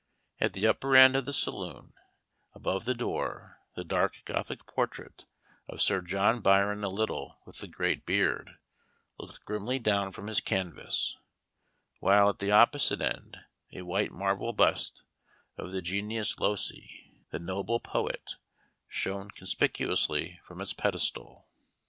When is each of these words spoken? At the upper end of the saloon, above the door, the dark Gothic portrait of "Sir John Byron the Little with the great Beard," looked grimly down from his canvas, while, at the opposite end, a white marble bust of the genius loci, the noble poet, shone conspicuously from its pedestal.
At 0.39 0.53
the 0.53 0.65
upper 0.65 0.95
end 0.95 1.15
of 1.15 1.25
the 1.25 1.31
saloon, 1.31 1.93
above 2.55 2.85
the 2.85 2.95
door, 2.95 3.59
the 3.75 3.83
dark 3.83 4.23
Gothic 4.25 4.65
portrait 4.65 5.25
of 5.69 5.79
"Sir 5.79 6.01
John 6.01 6.39
Byron 6.41 6.81
the 6.81 6.89
Little 6.89 7.37
with 7.45 7.59
the 7.59 7.67
great 7.67 8.03
Beard," 8.03 8.57
looked 9.19 9.45
grimly 9.45 9.77
down 9.77 10.11
from 10.11 10.25
his 10.25 10.41
canvas, 10.41 11.17
while, 11.99 12.29
at 12.29 12.39
the 12.39 12.51
opposite 12.51 12.99
end, 12.99 13.41
a 13.73 13.83
white 13.83 14.11
marble 14.11 14.53
bust 14.53 15.03
of 15.55 15.71
the 15.71 15.83
genius 15.83 16.39
loci, 16.39 17.13
the 17.29 17.37
noble 17.37 17.79
poet, 17.79 18.37
shone 18.87 19.29
conspicuously 19.29 20.39
from 20.47 20.61
its 20.61 20.73
pedestal. 20.73 21.47